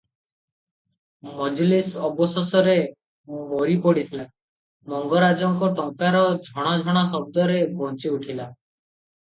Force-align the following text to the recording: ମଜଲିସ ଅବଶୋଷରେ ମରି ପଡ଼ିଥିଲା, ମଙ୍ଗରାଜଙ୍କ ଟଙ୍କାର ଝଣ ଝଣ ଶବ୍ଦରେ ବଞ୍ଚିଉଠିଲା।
ମଜଲିସ 1.27 2.01
ଅବଶୋଷରେ 2.07 2.73
ମରି 3.51 3.77
ପଡ଼ିଥିଲା, 3.85 4.27
ମଙ୍ଗରାଜଙ୍କ 4.95 5.73
ଟଙ୍କାର 5.83 6.25
ଝଣ 6.51 6.75
ଝଣ 6.89 7.07
ଶବ୍ଦରେ 7.15 7.63
ବଞ୍ଚିଉଠିଲା। 7.85 8.53